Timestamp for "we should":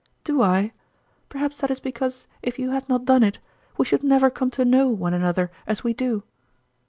3.77-4.01